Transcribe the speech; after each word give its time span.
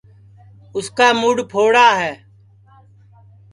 اُس 0.75 0.87
کا 0.97 1.07
موڈؔ 1.21 1.37
پھوڑا 1.51 1.87
ہے 2.01 2.13